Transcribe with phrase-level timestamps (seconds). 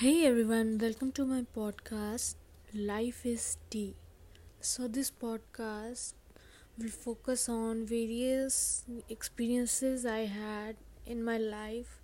[0.00, 2.36] Hey everyone, welcome to my podcast
[2.72, 3.96] Life is Tea.
[4.60, 6.14] So, this podcast
[6.78, 12.00] will focus on various experiences I had in my life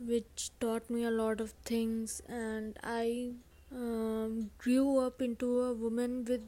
[0.00, 3.30] which taught me a lot of things, and I
[3.72, 6.42] um, grew up into a woman with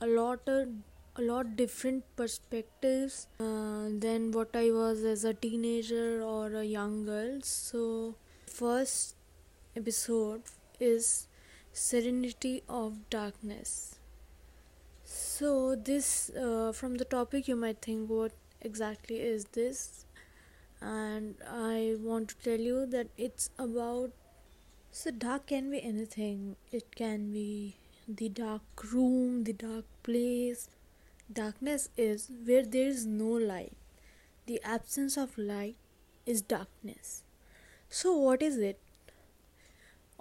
[0.00, 0.68] a lot of
[1.16, 7.04] a lot different perspectives uh, than what I was as a teenager or a young
[7.04, 7.40] girl.
[7.42, 8.14] So,
[8.46, 9.16] first
[9.76, 10.42] episode
[10.80, 11.28] is
[11.72, 13.98] Serenity of Darkness.
[15.04, 20.06] So, this uh, from the topic, you might think, what exactly is this?
[20.80, 24.10] And I want to tell you that it's about
[24.90, 27.76] so, dark can be anything, it can be
[28.06, 28.62] the dark
[28.92, 30.68] room, the dark place.
[31.32, 33.72] Darkness is where there is no light.
[34.46, 35.76] The absence of light
[36.26, 37.22] is darkness.
[37.88, 38.78] So, what is it?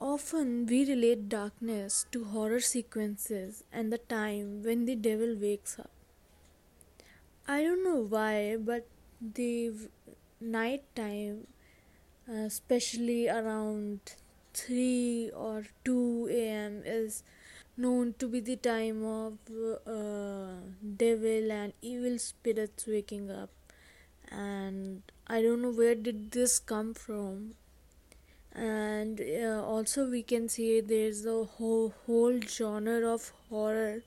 [0.02, 5.92] Often we relate darkness to horror sequences and the time when the devil wakes up.
[7.48, 8.88] I don't know why, but
[9.22, 9.72] the
[10.40, 11.46] night time,
[12.28, 14.16] uh, especially around
[14.56, 17.22] 3 or 2 am, is
[17.78, 19.34] known to be the time of
[19.86, 20.62] uh,
[20.98, 23.52] devil and evil spirits waking up.
[24.32, 27.54] And I don't know where did this come from
[28.56, 34.02] and uh, also we can see there's a whole, whole genre of horror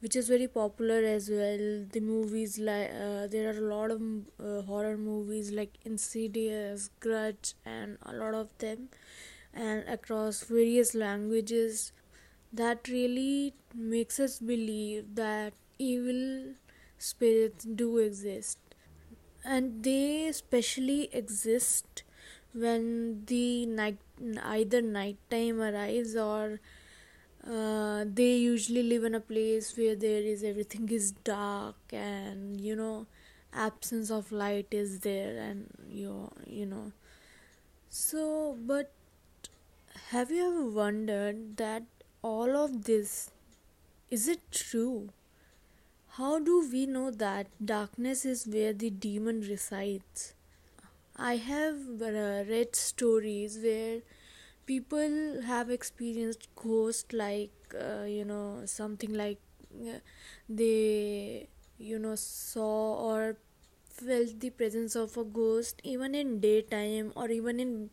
[0.00, 1.84] which is very popular as well.
[1.92, 7.54] The movies like uh, there are a lot of uh, horror movies like insidious grudge
[7.64, 8.88] and a lot of them
[9.54, 11.92] and across various languages.
[12.52, 16.54] That really makes us believe that evil
[16.98, 18.58] spirits do exist.
[19.44, 22.03] And they especially exist
[22.54, 23.98] when the night
[24.44, 26.60] either night time arrives or
[27.46, 32.76] uh, they usually live in a place where there is everything is dark and you
[32.76, 33.06] know
[33.52, 36.92] absence of light is there and you you know.
[37.88, 38.92] So but
[40.10, 41.82] have you ever wondered that
[42.22, 43.30] all of this
[44.10, 45.10] is it true?
[46.16, 50.34] How do we know that darkness is where the demon resides
[51.16, 54.00] I have uh, read stories where
[54.66, 59.38] people have experienced ghost like uh, you know something like
[59.80, 59.98] uh,
[60.48, 61.48] they
[61.78, 63.36] you know saw or
[63.88, 67.90] felt the presence of a ghost even in daytime or even in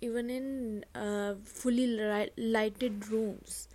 [0.00, 3.68] even in uh, fully li- lighted rooms.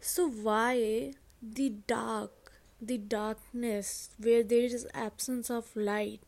[0.00, 1.12] So why
[1.42, 6.20] the dark the darkness where there is absence of light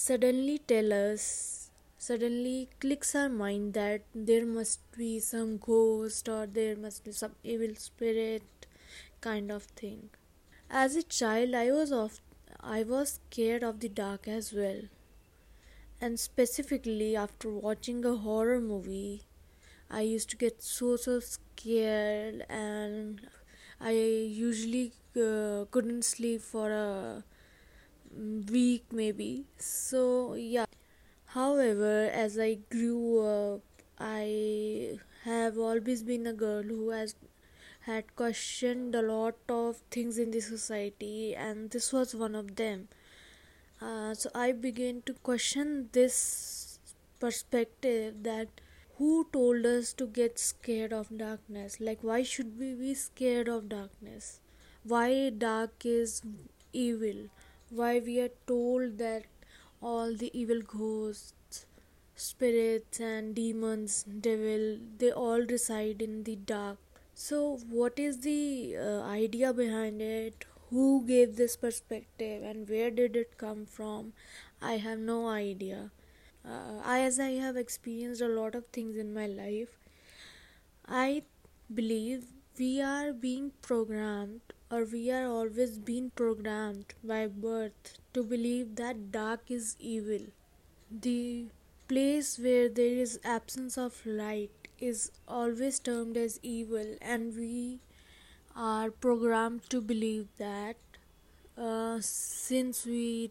[0.00, 1.22] suddenly tell us
[1.98, 7.32] suddenly clicks our mind that there must be some ghost or there must be some
[7.42, 8.66] evil spirit
[9.20, 10.10] kind of thing.
[10.70, 12.20] As a child i was of
[12.60, 14.82] i was scared of the dark as well.
[16.00, 19.22] And specifically after watching a horror movie
[19.90, 23.20] i used to get so so scared and
[23.80, 27.24] i usually uh, couldn't sleep for a
[28.50, 29.44] week maybe.
[29.58, 30.66] So yeah.
[31.26, 33.62] However as i grew up
[34.00, 37.14] i have always been a girl who has
[37.80, 42.88] had questioned a lot of things in the society and this was one of them.
[43.80, 46.78] Uh, so i began to question this
[47.20, 48.60] perspective that
[48.96, 51.80] who told us to get scared of darkness?
[51.80, 54.40] Like why should we be scared of darkness?
[54.82, 56.22] Why dark is
[56.72, 57.28] evil
[57.70, 59.24] why we are told that
[59.80, 61.66] all the evil ghosts
[62.14, 66.78] spirits and demons devil they all reside in the dark.
[67.14, 70.44] So what is the uh, idea behind it?
[70.70, 74.12] Who gave this perspective and where did it come from?
[74.60, 75.90] I have no idea.
[76.44, 79.76] Uh, as i have experienced a lot of things in my life
[81.00, 81.22] i
[81.78, 82.24] believe
[82.58, 89.10] we are being programmed or we are always being programmed by birth to believe that
[89.10, 90.26] dark is evil.
[90.90, 91.46] The
[91.88, 97.80] place where there is absence of light is always termed as evil and we
[98.54, 100.76] are programmed to believe that
[101.56, 103.30] uh, since we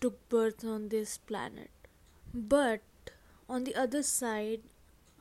[0.00, 1.70] took birth on this planet.
[2.32, 2.82] But
[3.48, 4.60] on the other side,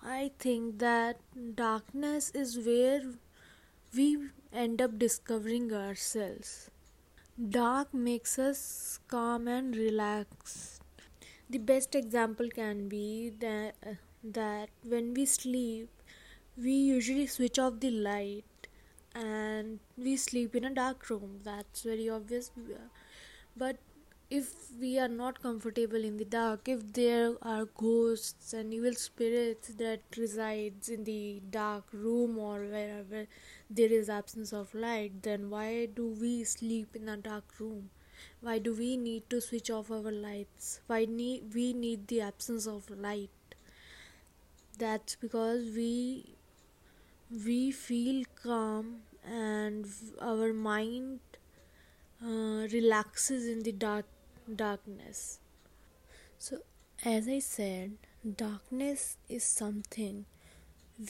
[0.03, 1.17] I think that
[1.55, 3.01] darkness is where
[3.95, 4.17] we
[4.55, 6.69] end up discovering ourselves.
[7.49, 10.81] Dark makes us calm and relaxed.
[11.49, 15.89] The best example can be that uh, that when we sleep,
[16.57, 18.67] we usually switch off the light
[19.13, 21.39] and we sleep in a dark room.
[21.43, 22.51] That's very obvious.
[23.57, 23.77] But
[24.29, 29.69] if we are not comfortable in the dark, if there are ghosts and evil spirits
[29.77, 33.27] that resides in the dark room or wherever
[33.69, 37.89] there is absence of light, then why do we sleep in a dark room?
[38.41, 40.79] Why do we need to switch off our lights?
[40.87, 43.29] Why need we need the absence of light?
[44.77, 46.35] That's because we
[47.45, 49.87] we feel calm and
[50.21, 51.19] our mind
[52.23, 54.05] uh, relaxes in the dark
[54.53, 55.39] darkness.
[56.37, 56.59] So,
[57.03, 57.93] as I said,
[58.37, 60.25] darkness is something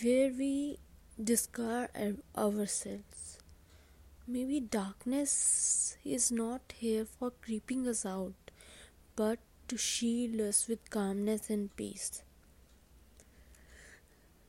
[0.02, 0.80] where we
[1.22, 1.90] discover
[2.38, 3.40] ourselves.
[4.28, 8.34] Maybe darkness is not here for creeping us out,
[9.16, 12.24] but to shield us with calmness and peace.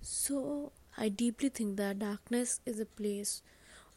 [0.00, 3.42] So, I deeply think that darkness is a place,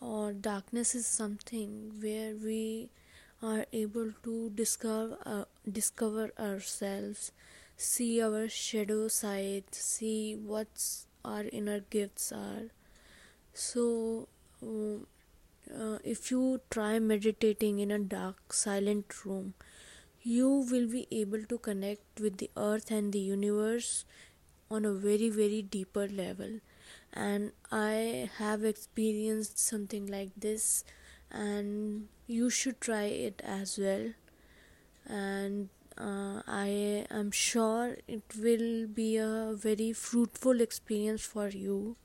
[0.01, 2.89] or darkness is something where we
[3.41, 5.45] are able to discover uh,
[5.79, 7.31] discover ourselves
[7.77, 12.67] see our shadow side see what's our inner gifts are.
[13.53, 14.27] So
[14.63, 15.07] um,
[15.73, 19.53] uh, if you try meditating in a dark silent room
[20.23, 24.05] you will be able to connect with the earth and the universe
[24.71, 26.59] on a very very deeper level.
[27.13, 30.83] And i have experienced something like this
[31.31, 34.13] and you should try it as well.
[35.07, 41.95] And uh, I am sure it will be a very fruitful experience for you.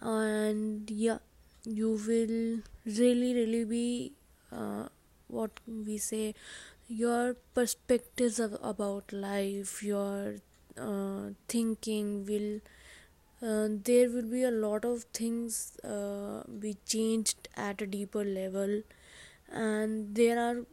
[0.00, 1.18] And yeah
[1.64, 2.62] you will
[2.98, 4.12] really really be
[4.52, 4.88] uh,
[5.26, 6.34] what we say
[6.88, 10.36] your perspectives of, about life your
[10.78, 12.60] uh, thinking will
[13.42, 18.82] uh, there will be a lot of things uh, be changed at a deeper level.
[19.50, 20.64] And there are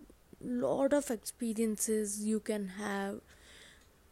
[0.42, 3.22] lot of experiences you can have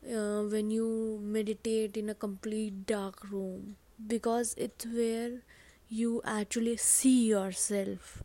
[0.06, 3.76] uh, when you meditate in a complete dark room
[4.08, 5.42] because it's where
[5.90, 8.24] you actually see yourself.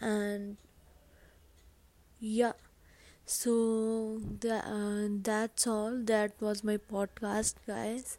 [0.00, 0.56] And
[2.20, 2.52] yeah.
[3.26, 5.98] So that, uh, that's all.
[6.04, 8.18] That was my podcast guys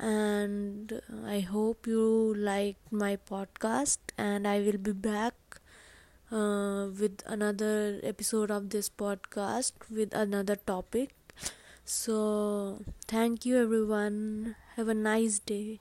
[0.00, 5.34] and I hope you liked my podcast and I will be back
[6.32, 11.10] uh, with another episode of this podcast with another topic.
[11.84, 14.56] So thank you everyone.
[14.76, 15.80] Have a nice day